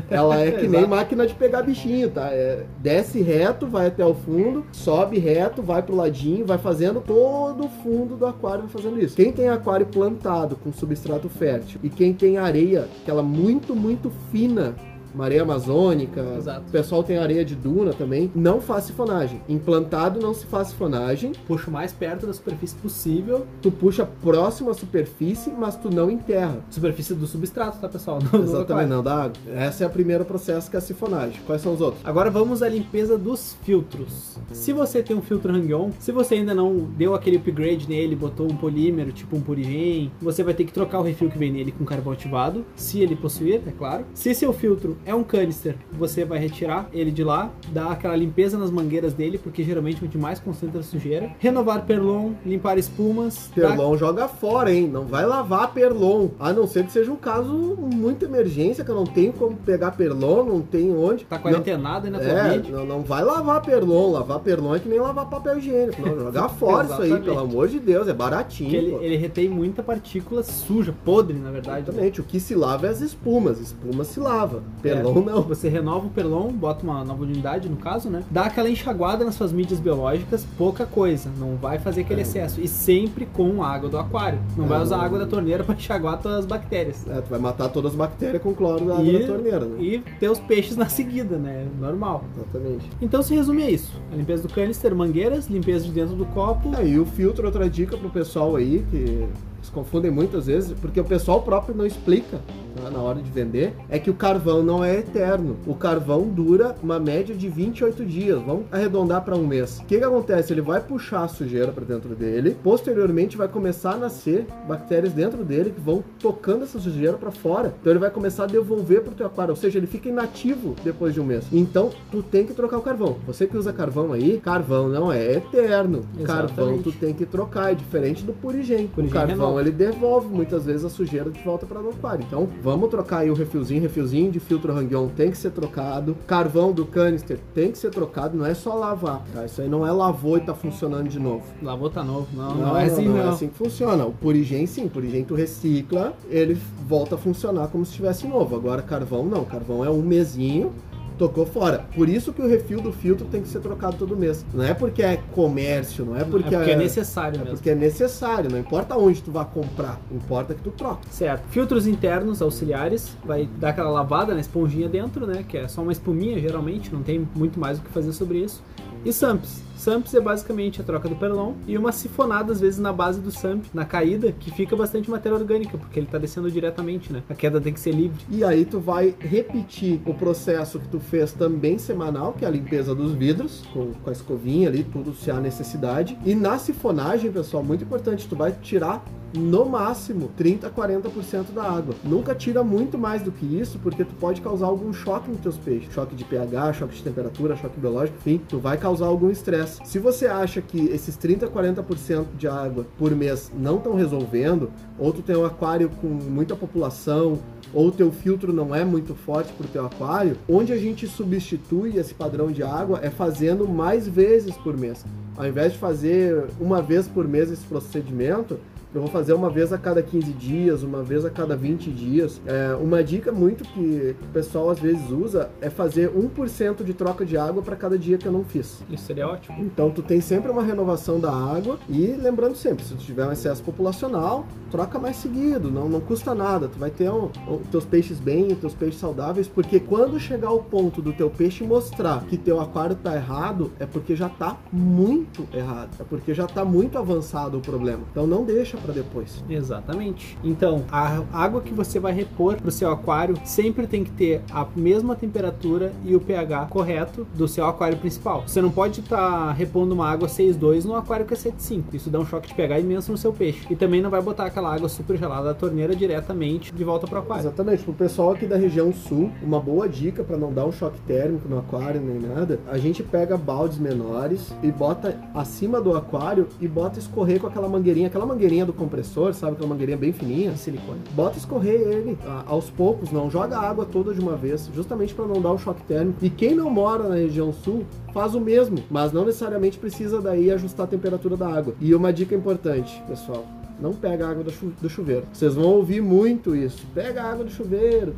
Ela 0.10 0.40
é 0.40 0.52
que 0.58 0.68
nem 0.68 0.88
máquina 0.88 1.28
de 1.28 1.34
pegar 1.34 1.62
bichinho, 1.62 2.10
tá? 2.10 2.30
É, 2.32 2.66
desce 2.80 3.22
reto, 3.22 3.68
vai 3.68 3.88
até 3.88 4.06
o 4.06 4.14
fundo, 4.14 4.66
sobe 4.72 5.20
reto, 5.20 5.62
vai 5.62 5.82
pro 5.82 5.96
ladinho, 5.96 6.46
vai 6.46 6.58
fazendo 6.58 7.02
todo 7.02 7.66
o 7.66 7.70
fundo 7.70 8.16
do 8.16 8.26
aquário 8.26 8.68
fazendo 8.68 9.00
isso. 9.00 9.16
Quem 9.16 9.32
tem 9.32 9.50
aquário 9.50 9.86
plantado 9.86 10.56
com 10.56 10.72
substrato 10.72 11.30
fértil 11.30 11.80
e 11.84 11.90
quem 11.90 12.14
tem 12.14 12.38
areia, 12.38 12.88
aquela 13.02 13.24
muito, 13.24 13.76
muito 13.76 14.12
fina, 14.32 14.76
uma 15.18 15.26
areia 15.26 15.42
amazônica, 15.42 16.22
Exato. 16.38 16.68
o 16.68 16.72
pessoal 16.72 17.04
tem 17.04 17.18
areia 17.18 17.44
de 17.44 17.56
duna 17.56 17.92
também, 17.92 18.32
não 18.36 18.62
faz 18.62 18.84
sifonagem. 18.86 19.42
Implantado 19.50 20.20
não 20.20 20.34
se 20.34 20.46
faz 20.46 20.70
sifonagem, 20.70 21.32
Puxa 21.48 21.70
o 21.70 21.74
mais 21.74 21.92
perto 21.92 22.28
da 22.28 22.34
superfície 22.34 22.76
possível 22.76 23.48
tu 23.62 23.72
puxa 23.72 24.06
próximo 24.06 24.70
à 24.70 24.74
superfície, 24.74 25.52
mas 25.52 25.76
tu 25.76 25.90
não 25.90 26.12
enterra. 26.12 26.60
Superfície 26.70 27.14
do 27.14 27.26
substrato, 27.26 27.80
tá, 27.80 27.90
pessoal? 27.90 28.20
No 28.38 28.44
Exatamente, 28.44 28.90
não 28.90 29.02
dá 29.02 29.24
água. 29.24 29.34
Essa 29.56 29.84
é 29.84 29.88
o 29.88 29.90
primeiro 29.90 30.24
processo 30.26 30.70
que 30.70 30.76
é 30.76 30.80
a 30.80 30.82
sifonagem. 30.82 31.40
Quais 31.46 31.62
são 31.62 31.74
os 31.74 31.82
outros? 31.82 32.06
Agora 32.06 32.30
vamos 32.30 32.62
à 32.62 32.70
limpeza 32.70 33.18
dos 33.18 33.58
filtros. 33.64 34.38
Se 34.52 34.74
você 34.74 35.02
tem 35.02 35.16
um 35.16 35.22
filtro 35.22 35.52
Hang-On, 35.54 35.92
se 36.00 36.12
você 36.12 36.36
ainda 36.36 36.54
não 36.54 36.76
deu 36.76 37.16
aquele 37.16 37.38
upgrade 37.38 37.88
nele, 37.90 38.16
botou 38.16 38.46
um 38.52 38.56
polímero, 38.56 39.12
tipo 39.12 39.36
um 39.36 39.42
Purigen, 39.42 40.12
você 40.22 40.44
vai 40.44 40.54
ter 40.54 40.66
que 40.66 40.74
trocar 40.74 41.00
o 41.00 41.04
refil 41.04 41.30
que 41.30 41.38
vem 41.38 41.52
nele 41.52 41.72
com 41.72 41.86
carvão 41.86 42.14
ativado, 42.14 42.66
se 42.76 43.00
ele 43.00 43.16
possuir, 43.16 43.62
é 43.66 43.72
claro. 43.72 44.06
Se 44.14 44.34
seu 44.34 44.54
filtro 44.54 44.98
é 45.08 45.16
um 45.16 45.24
canister, 45.24 45.76
você 45.98 46.24
vai 46.26 46.38
retirar 46.38 46.88
ele 46.94 47.10
de 47.12 47.24
lá, 47.24 47.50
dar 47.72 47.92
aquela 47.92 48.16
limpeza 48.16 48.58
nas 48.58 48.70
mangueiras 48.70 49.14
dele, 49.14 49.38
porque 49.38 49.64
geralmente 49.64 50.04
é 50.04 50.06
onde 50.06 50.18
mais 50.18 50.40
concentra 50.40 50.80
a 50.82 50.84
sujeira. 50.84 51.32
Renovar 51.40 51.86
perlon, 51.86 52.34
limpar 52.46 52.78
espumas. 52.78 53.50
dar- 53.56 53.70
Perlon 53.70 53.98
joga 53.98 54.28
fora, 54.28 54.72
hein? 54.74 54.88
Não 54.88 55.06
vai 55.06 55.26
lavar 55.26 55.74
Perlon. 55.74 56.30
A 56.40 56.52
não 56.54 56.68
ser 56.68 56.86
que 56.86 56.92
seja 56.92 57.12
um 57.12 57.16
caso 57.16 57.54
muito 57.94 58.26
emergência, 58.26 58.84
que 58.84 58.92
eu 58.92 58.96
não 58.96 59.06
tenho 59.06 59.32
como 59.34 59.56
pegar 59.56 59.92
Perlon, 59.92 60.44
não 60.44 60.62
tenho 60.62 61.00
onde. 61.02 61.24
Tá 61.26 61.40
quarentenado 61.40 62.06
aí 62.08 62.12
na 62.12 62.18
Não, 62.20 62.26
tua 62.26 62.34
é, 62.38 62.58
não, 62.72 62.86
não 62.86 63.02
vai 63.02 63.24
lavar 63.24 63.62
Perlon. 63.62 64.12
Lavar 64.12 64.40
Perlon 64.40 64.76
é 64.76 64.80
que 64.80 64.90
nem 64.90 65.00
lavar 65.00 65.30
papel 65.30 65.58
higiênico. 65.58 66.02
Não, 66.02 66.20
jogar 66.20 66.50
fora 66.58 66.86
isso 66.88 67.02
aí, 67.02 67.20
pelo 67.22 67.40
amor 67.40 67.68
de 67.70 67.80
Deus. 67.80 68.08
É 68.08 68.14
baratinho. 68.14 68.76
Ele, 68.76 68.94
ele 69.02 69.16
retém 69.18 69.48
muita 69.48 69.82
partícula 69.82 70.44
suja, 70.44 70.94
podre, 71.06 71.38
na 71.38 71.52
verdade. 71.52 71.84
Exatamente. 71.90 72.20
O 72.22 72.24
que 72.24 72.40
se 72.40 72.54
lava 72.56 72.88
é 72.88 72.90
as 72.90 73.00
espumas. 73.02 73.60
Espuma 73.62 74.04
se 74.04 74.20
lava. 74.20 74.64
Perlon 74.82 74.97
É, 75.00 75.04
não. 75.04 75.42
Você 75.44 75.70
renova 75.70 76.08
o 76.08 76.10
perlon, 76.10 76.52
bota 76.52 76.84
uma 76.84 77.04
nova 77.04 77.24
unidade 77.24 77.68
no 77.70 77.78
caso, 77.78 78.10
né? 78.10 78.24
Dá 78.32 78.46
aquela 78.46 78.70
enxaguada 78.70 79.24
nas 79.26 79.36
suas 79.36 79.52
mídias 79.52 79.80
biológicas, 79.80 80.46
pouca 80.58 80.86
coisa. 80.86 81.30
Não 81.38 81.56
vai 81.56 81.80
fazer 81.80 82.02
aquele 82.02 82.22
excesso. 82.22 82.60
E 82.62 82.68
sempre 82.68 83.26
com 83.26 83.64
água 83.64 83.90
do 83.90 83.98
aquário. 83.98 84.40
Não 84.56 84.66
É, 84.66 84.68
vai 84.68 84.82
usar 84.82 84.98
não- 84.98 85.06
água 85.06 85.20
da 85.20 85.26
torneira 85.28 85.64
para 85.64 85.74
enxaguar 85.76 86.22
todas 86.22 86.40
as 86.40 86.46
bactérias. 86.46 87.06
É, 87.08 87.22
tu 87.22 87.30
vai 87.30 87.40
matar 87.40 87.70
todas 87.70 87.92
as 87.92 87.98
bactérias 87.98 88.42
com 88.42 88.54
cloro 88.54 88.86
da 88.86 88.94
água 88.96 89.06
E, 89.06 89.20
da 89.20 89.28
torneira, 89.28 89.66
né? 89.66 89.78
e 89.82 90.00
ter 90.20 90.30
os 90.30 90.40
peixes 90.40 90.76
na 90.78 90.88
seguida, 90.90 91.38
né? 91.38 91.66
Normal. 91.80 92.24
Exatamente. 92.36 92.90
Então 93.02 93.22
se 93.22 93.34
resume 93.36 93.64
a 93.64 93.70
isso. 93.72 93.94
A 94.12 94.16
limpeza 94.16 94.44
do 94.48 94.54
canister, 94.54 94.96
mangueiras, 94.96 95.48
limpeza 95.48 95.86
de 95.86 95.92
dentro 95.92 96.16
do 96.16 96.26
copo. 96.26 96.74
É, 96.78 96.86
e 96.88 97.00
o 97.00 97.06
filtro, 97.06 97.46
outra 97.46 97.70
dica 97.70 97.98
pro 97.98 98.10
pessoal 98.10 98.56
aí, 98.56 98.86
que 98.92 99.28
se 99.62 99.72
confundem 99.72 100.10
muitas 100.12 100.46
vezes, 100.48 100.74
porque 100.80 101.00
o 101.00 101.04
pessoal 101.04 101.42
próprio 101.42 101.76
não 101.76 101.86
explica 101.86 102.40
tá, 102.84 102.90
na 102.90 103.00
hora 103.00 103.22
de 103.22 103.30
vender, 103.30 103.74
é 103.90 104.00
que 104.00 104.10
o 104.10 104.14
carvão 104.14 104.64
não 104.64 104.84
é 104.84 104.96
eterno. 104.98 105.58
O 105.66 105.76
carvão 105.76 106.28
dura 106.28 106.76
uma 106.82 107.00
média 107.00 107.36
de 107.36 107.50
28 107.50 108.06
dias. 108.06 108.42
Vamos 108.42 108.66
arredondar 108.72 109.24
para 109.24 109.36
um 109.36 109.46
mês. 109.46 109.80
O 109.80 109.86
que, 109.86 109.98
que 109.98 110.04
acontece? 110.04 110.54
Ele 110.54 110.62
vai 110.62 110.82
puxar 110.82 111.24
a 111.24 111.28
sujeira 111.28 111.72
para 111.72 111.86
dentro 111.86 112.16
dele, 112.16 112.58
posteriormente 112.64 113.38
vai 113.38 113.48
começar 113.48 113.94
a 113.94 113.98
nascer 113.98 114.46
bactérias 114.68 115.14
dentro 115.14 115.44
dele 115.44 115.72
que 115.72 115.82
vão 115.82 116.04
tocando 116.20 116.64
essa 116.64 116.80
sujeira 116.80 117.18
para 117.18 117.32
fora. 117.32 117.74
Então 117.80 117.92
ele 117.92 118.00
vai 118.00 118.10
começar 118.10 118.44
a 118.44 118.48
devolver 118.48 119.02
pro 119.02 119.16
teu 119.16 119.28
aquário, 119.28 119.52
ou 119.52 119.56
seja, 119.56 119.78
ele 119.78 119.88
fica 119.88 120.10
inativo 120.10 120.76
depois 120.84 121.14
de 121.14 121.22
um 121.22 121.26
mês. 121.26 121.46
Então 121.52 121.90
tu 122.12 122.22
tem 122.22 122.46
que 122.46 122.54
trocar 122.54 122.78
o 122.78 122.82
carvão. 122.82 123.18
Você 123.26 123.48
que 123.48 123.58
usa 123.58 123.74
carvão 123.74 124.14
aí, 124.14 124.40
carvão 124.40 124.90
não 124.90 125.12
é 125.12 125.34
eterno. 125.34 126.04
Carvão 126.24 126.74
Exatamente. 126.74 126.84
tu 126.84 126.92
tem 126.94 127.14
que 127.14 127.26
trocar, 127.26 127.72
é 127.72 127.76
diferente 127.76 128.24
do 128.24 128.34
Purigen. 128.34 128.90
O 128.98 129.10
carvão 129.10 129.48
renova. 129.48 129.62
ele 129.62 129.72
devolve 129.72 130.28
muitas 130.28 130.66
vezes 130.66 130.86
a 130.86 130.90
sujeira 130.90 131.30
de 131.30 131.42
volta 131.42 131.66
para 131.66 131.82
o 131.82 131.90
aquário. 131.90 132.26
Então 132.28 132.48
vamos 132.68 132.90
trocar 132.90 133.20
aí 133.20 133.32
o 133.32 133.34
refilzinho, 133.34 133.82
refilzinho 133.82 134.30
de 134.30 134.42
filtro 134.42 134.74
Hang-On 134.74 135.08
tem 135.08 135.32
que 135.32 135.38
ser 135.38 135.52
trocado. 135.52 136.18
Carvão 136.28 136.74
do 136.74 136.86
canister 136.86 137.40
tem 137.54 137.72
que 137.72 137.78
ser 137.78 137.92
trocado, 137.92 138.38
não 138.38 138.46
é 138.46 138.54
só 138.54 138.74
lavar, 138.76 139.24
tá? 139.34 139.46
Isso 139.46 139.62
aí 139.62 139.70
não 139.70 139.88
é 139.88 139.92
lavou 139.92 140.38
e 140.38 140.42
tá 140.42 140.54
funcionando 140.54 141.08
de 141.08 141.18
novo. 141.18 141.46
Lavou 141.62 141.90
tá 141.90 142.04
novo. 142.04 142.28
Não, 142.34 142.56
não, 142.56 142.68
Não, 142.68 142.78
é 142.78 142.84
assim, 142.84 143.08
não. 143.08 143.18
é 143.20 143.30
assim 143.30 143.48
que 143.48 143.56
funciona. 143.56 144.06
O 144.06 144.12
Purigen 144.12 144.68
sim, 144.68 144.84
o 144.86 144.90
Purigen 144.90 145.24
tu 145.24 145.34
recicla, 145.34 146.14
ele 146.30 146.58
volta 146.86 147.16
a 147.16 147.18
funcionar 147.18 147.70
como 147.70 147.86
se 147.86 147.92
estivesse 147.92 148.28
novo. 148.28 148.58
Agora 148.58 148.82
carvão 148.82 149.26
não, 149.26 149.46
carvão 149.46 149.86
é 149.86 149.90
um 149.90 150.02
mesinho, 150.02 150.74
tocou 151.18 151.46
fora. 151.46 151.86
Por 151.96 152.08
isso 152.08 152.32
que 152.32 152.42
o 152.42 152.48
refil 152.48 152.82
do 152.82 152.92
filtro 152.92 153.26
tem 153.28 153.42
que 153.42 153.48
ser 153.48 153.60
trocado 153.60 153.98
todo 153.98 154.16
mês. 154.16 154.46
Não 154.54 154.64
é 154.64 154.74
porque 154.74 155.02
é 155.02 155.18
comércio, 155.34 156.06
não 156.06 156.16
é 156.16 156.24
porque 156.24 156.54
é 156.54 156.58
porque 156.58 156.72
é 156.72 156.76
necessário 156.76 157.36
é 157.36 157.40
mesmo. 157.40 157.54
porque 157.56 157.70
é 157.70 157.76
necessário, 157.76 158.50
não 158.50 158.60
importa 158.60 158.96
onde 158.98 159.22
tu 159.22 159.32
vai 159.32 159.46
comprar, 159.46 160.00
importa 160.12 160.54
que 160.54 160.62
tu 160.62 160.72
troca. 160.72 161.02
Certo. 161.10 161.44
Filtros 161.50 161.88
internos 161.88 162.42
auxiliares, 162.42 163.16
vai 163.26 163.48
dar 163.60 163.70
aquela 163.70 163.90
lavada 163.90 164.34
na 164.34 164.40
esponjinha 164.40 164.88
dentro, 164.88 165.26
né? 165.26 165.44
Que 165.48 165.58
é 165.58 165.68
só 165.68 165.82
uma 165.82 165.92
espuminha, 165.92 166.40
geralmente, 166.40 166.94
não 166.94 167.02
tem 167.02 167.28
muito 167.36 167.60
mais 167.60 167.80
o 167.80 167.82
que 167.82 167.90
fazer 167.90 168.14
sobre 168.14 168.40
isso. 168.40 168.64
E 169.04 169.12
SAMPs. 169.12 169.67
SAMPs 169.78 170.14
é 170.16 170.20
basicamente 170.20 170.82
a 170.82 170.84
troca 170.84 171.08
do 171.08 171.16
perlon 171.16 171.54
e 171.68 171.78
uma 171.78 171.92
sifonada 171.92 172.52
às 172.52 172.60
vezes 172.60 172.80
na 172.80 172.92
base 172.92 173.22
do 173.22 173.32
SAMP, 173.32 173.66
na 173.74 173.86
caída, 173.86 174.32
que 174.32 174.52
fica 174.52 174.76
bastante 174.76 175.10
matéria 175.10 175.38
orgânica, 175.38 175.78
porque 175.78 176.00
ele 176.00 176.08
tá 176.08 176.18
descendo 176.18 176.50
diretamente, 176.50 177.14
né? 177.14 177.22
A 177.30 177.36
queda 177.36 177.62
tem 177.62 177.72
que 177.72 177.80
ser 177.80 177.92
livre. 177.92 178.18
E 178.30 178.44
aí 178.44 178.66
tu 178.66 178.80
vai 178.80 179.14
repetir 179.20 180.02
o 180.06 180.14
processo 180.14 180.80
que 180.80 180.88
tu 180.88 181.00
fez 181.00 181.32
também 181.32 181.78
semanal, 181.78 182.34
que 182.34 182.44
é 182.44 182.48
a 182.48 182.52
limpeza 182.52 182.96
dos 182.96 183.14
vidros, 183.14 183.64
com, 183.72 183.94
com 183.94 184.10
a 184.10 184.14
escovinha 184.14 184.68
ali, 184.68 184.84
tudo 184.84 185.14
se 185.14 185.30
há 185.30 185.40
necessidade. 185.40 186.18
E 186.26 186.34
na 186.34 186.58
sifonagem, 186.58 187.32
pessoal, 187.32 187.64
muito 187.64 187.84
importante, 187.84 188.28
tu 188.28 188.36
vai 188.36 188.52
tirar 188.52 189.04
no 189.34 189.66
máximo 189.66 190.30
30 190.38 190.68
a 190.68 190.70
40% 190.70 191.52
da 191.54 191.64
água. 191.64 191.94
Nunca 192.04 192.34
tira 192.34 192.64
muito 192.64 192.98
mais 192.98 193.22
do 193.22 193.32
que 193.32 193.46
isso, 193.46 193.80
porque 193.80 194.04
tu 194.04 194.14
pode 194.16 194.42
causar 194.42 194.68
algum 194.68 194.94
choque 194.94 195.30
nos 195.30 195.40
teus 195.40 195.58
peixes. 195.58 195.94
Choque 195.94 196.16
de 196.16 196.24
pH, 196.24 196.74
choque 196.74 196.96
de 196.96 197.04
temperatura, 197.04 197.56
choque 197.56 197.80
biológico, 197.80 198.18
enfim, 198.20 198.42
tu 198.48 198.60
vai 198.60 198.78
causar 198.78 199.08
algum 199.08 199.30
estresse. 199.30 199.67
Se 199.84 200.00
você 200.00 200.26
acha 200.26 200.62
que 200.62 200.88
esses 200.88 201.16
30 201.16 201.46
a 201.46 201.50
40% 201.50 202.26
de 202.38 202.48
água 202.48 202.86
por 202.98 203.12
mês 203.16 203.52
não 203.56 203.78
estão 203.78 203.94
resolvendo, 203.96 204.72
ou 204.98 205.14
tu 205.14 205.22
tem 205.22 205.36
um 205.36 205.46
aquário 205.46 205.90
com 206.02 206.08
muita 206.08 206.56
população, 206.56 207.40
ou 207.74 207.88
o 207.88 207.92
teu 207.92 208.12
filtro 208.12 208.54
não 208.54 208.74
é 208.74 208.84
muito 208.84 209.14
forte 209.14 209.52
para 209.54 209.66
o 209.66 209.70
teu 209.70 209.86
aquário, 209.86 210.38
onde 210.48 210.72
a 210.72 210.78
gente 210.78 211.08
substitui 211.08 211.98
esse 211.98 212.14
padrão 212.14 212.52
de 212.52 212.64
água 212.64 213.00
é 213.04 213.10
fazendo 213.10 213.68
mais 213.68 214.08
vezes 214.08 214.56
por 214.58 214.78
mês. 214.78 215.06
Ao 215.36 215.46
invés 215.46 215.74
de 215.74 215.78
fazer 215.78 216.46
uma 216.60 216.82
vez 216.82 217.08
por 217.08 217.28
mês 217.28 217.52
esse 217.52 217.66
procedimento, 217.66 218.60
eu 218.94 219.02
vou 219.02 219.10
fazer 219.10 219.34
uma 219.34 219.50
vez 219.50 219.74
a 219.74 219.78
cada 219.78 220.02
15 220.02 220.32
dias, 220.34 220.84
uma 220.84 221.04
vez 221.04 221.26
a 221.26 221.30
cada 221.30 221.56
20 221.56 221.92
dias. 221.92 222.42
É, 222.46 222.76
uma 222.76 223.04
dica 223.04 223.32
muito 223.32 223.64
que 223.66 224.16
o 224.22 224.34
pessoal 224.34 224.70
às 224.70 224.80
vezes 224.80 225.10
usa 225.10 225.50
é 225.62 225.70
fazer 225.70 226.10
1% 226.10 226.84
de 226.84 226.94
troca 226.94 227.26
de 227.26 227.38
água 227.38 227.62
para 227.62 227.76
cada 227.76 227.98
dia 227.98 228.18
que 228.18 228.28
eu 228.28 228.32
não 228.32 228.44
fiz. 228.44 228.82
Isso 228.90 229.06
seria 229.06 229.28
ótimo. 229.28 229.58
Então 229.60 229.90
tu 229.90 230.02
tem 230.02 230.22
sempre 230.22 230.50
uma 230.50 230.64
renovação 230.64 231.20
da 231.20 231.32
água 231.32 231.78
e 231.90 232.08
lembrando 232.14 232.56
sempre, 232.56 232.86
se 232.86 232.94
tu 232.94 233.04
tiver 233.04 233.28
um 233.28 233.32
excesso 233.32 233.62
populacional, 233.62 234.46
troca 234.72 234.98
mais 234.98 235.18
seguido, 235.18 235.70
não, 235.70 235.90
não 235.90 236.00
custa 236.00 236.34
nada. 236.34 236.68
Tu 236.68 236.80
vai 236.80 236.90
ter 236.90 237.10
um, 237.10 237.30
um, 237.48 237.58
teus 237.72 237.86
peixes 237.86 238.20
bem, 238.20 238.56
teus 238.56 238.74
peixes 238.74 239.00
saudáveis, 239.00 239.48
porque 239.48 239.80
quando 239.80 240.20
chegar 240.20 240.50
ao 240.50 240.60
ponto 240.60 241.02
do 241.02 241.12
teu 241.14 241.30
peixe 241.30 241.64
mostrar 241.64 242.24
que 242.26 242.38
teu 242.38 242.60
aquário 242.60 242.96
tá 242.96 243.16
errado, 243.16 243.72
é 243.80 243.86
porque 243.86 244.16
já 244.16 244.30
tá 244.30 244.58
muito 244.72 245.48
errado. 245.54 245.90
É 246.00 246.04
porque 246.04 246.34
já 246.34 246.48
tá 246.48 246.64
muito 246.64 246.98
avançado 246.98 247.58
o 247.58 247.62
problema. 247.62 248.04
Então 248.12 248.26
não 248.26 248.44
deixa 248.44 248.77
para 248.78 248.94
depois. 248.94 249.44
Exatamente. 249.50 250.38
Então, 250.44 250.84
a 250.92 251.22
água 251.32 251.62
que 251.62 251.74
você 251.74 252.00
vai 252.00 252.14
repor 252.14 252.56
para 252.58 252.70
o 252.70 252.72
seu 252.72 252.92
aquário 252.92 253.36
sempre 253.44 253.88
tem 253.88 254.04
que 254.04 254.12
ter 254.12 254.42
a 254.52 254.66
mesma 254.76 255.16
temperatura 255.16 255.92
e 256.04 256.16
o 256.16 256.20
pH 256.20 256.68
correto 256.70 257.28
do 257.36 257.48
seu 257.48 257.66
aquário 257.66 257.98
principal. 257.98 258.44
Você 258.46 258.62
não 258.62 258.72
pode 258.72 259.02
estar 259.02 259.18
tá 259.18 259.52
repondo 259.52 259.94
uma 259.94 260.10
água 260.10 260.28
6,2 260.28 260.86
no 260.86 260.96
aquário 260.96 261.26
que 261.26 261.34
é 261.34 261.38
7,5. 261.38 261.84
Isso 261.94 262.10
dá 262.10 262.20
um 262.20 262.26
choque 262.26 262.48
de 262.48 262.54
pH 262.54 262.80
imenso 262.80 263.12
no 263.12 263.18
seu 263.18 263.34
peixe. 263.34 263.66
E 263.70 263.76
também 263.76 264.02
não 264.02 264.10
vai 264.10 264.22
botar 264.22 264.46
aquela 264.46 264.74
água 264.74 264.90
super 264.90 265.18
gelada 265.18 265.46
da 265.46 265.54
torneira 265.54 265.96
diretamente 265.96 266.74
de 266.74 266.84
volta 266.84 267.08
para 267.08 267.20
o 267.20 267.22
aquário. 267.22 267.42
Exatamente. 267.42 267.84
Para 267.84 267.92
o 267.92 267.96
pessoal 267.96 268.32
aqui 268.32 268.46
da 268.46 268.58
região 268.58 268.94
sul, 268.94 269.32
uma 269.42 269.60
boa 269.60 269.88
dica 269.88 270.24
para 270.24 270.38
não 270.38 270.54
dar 270.54 270.66
um 270.66 270.72
choque 270.72 271.00
térmico 271.02 271.48
no 271.48 271.60
aquário 271.60 272.02
nem 272.02 272.20
nada, 272.20 272.60
a 272.68 272.78
gente 272.78 273.04
pega 273.04 273.38
baldes 273.38 273.78
menores 273.78 274.54
e 274.62 274.72
bota 274.72 275.18
acima 275.34 275.82
do 275.82 275.96
aquário 275.96 276.48
e 276.60 276.68
bota 276.68 277.00
escorrer 277.00 277.40
com 277.40 277.48
aquela 277.48 277.68
mangueirinha, 277.68 278.08
aquela 278.08 278.26
mangueirinha 278.26 278.66
do 278.68 278.74
compressor, 278.74 279.34
sabe? 279.34 279.54
Aquela 279.54 279.70
mangueirinha 279.70 279.98
bem 279.98 280.14
fininha. 280.14 280.56
Silicone. 280.56 281.00
Bota 281.14 281.38
escorrer 281.38 281.82
ele 281.82 282.18
a, 282.26 282.44
aos 282.48 282.70
poucos, 282.70 283.12
não 283.12 283.30
joga 283.30 283.58
a 283.58 283.70
água 283.70 283.86
toda 283.86 284.14
de 284.14 284.20
uma 284.20 284.36
vez, 284.36 284.70
justamente 284.76 285.14
para 285.16 285.26
não 285.26 285.42
dar 285.42 285.52
o 285.52 285.58
choque 285.58 285.82
térmico. 285.84 286.24
E 286.24 286.30
quem 286.30 286.54
não 286.54 286.70
mora 286.70 287.08
na 287.08 287.16
região 287.16 287.52
sul, 287.52 287.86
faz 288.14 288.36
o 288.36 288.40
mesmo, 288.40 288.78
mas 288.90 289.12
não 289.12 289.26
necessariamente 289.26 289.78
precisa 289.78 290.22
daí 290.22 290.52
ajustar 290.52 290.86
a 290.86 290.90
temperatura 290.90 291.36
da 291.36 291.48
água. 291.48 291.74
E 291.82 291.96
uma 291.96 292.14
dica 292.14 292.36
importante, 292.36 293.02
pessoal, 293.08 293.46
não 293.80 293.94
pega 293.94 294.28
a 294.28 294.32
água 294.32 294.44
do 294.44 294.90
chuveiro. 294.90 295.26
Vocês 295.32 295.54
vão 295.54 295.66
ouvir 295.66 296.02
muito 296.02 296.56
isso. 296.56 296.86
Pega 296.94 297.24
a 297.24 297.32
água 297.32 297.46
do 297.46 297.52
chuveiro, 297.52 298.16